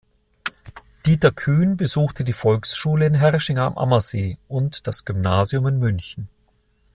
[1.05, 6.27] Dieter Kühn besuchte die Volksschule in Herrsching am Ammersee und das Gymnasium in München.